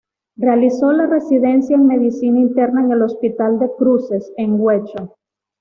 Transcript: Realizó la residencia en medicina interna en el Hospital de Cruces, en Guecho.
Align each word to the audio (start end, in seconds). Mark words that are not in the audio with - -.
Realizó 0.35 0.91
la 0.93 1.05
residencia 1.05 1.75
en 1.75 1.85
medicina 1.85 2.39
interna 2.39 2.81
en 2.83 2.91
el 2.91 3.03
Hospital 3.03 3.59
de 3.59 3.69
Cruces, 3.77 4.33
en 4.35 4.57
Guecho. 4.57 5.13